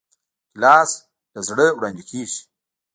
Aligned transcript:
ګیلاس 0.53 0.91
له 1.33 1.39
زړه 1.47 1.65
نه 1.69 1.73
وړاندې 1.77 2.03
کېږي. 2.09 2.41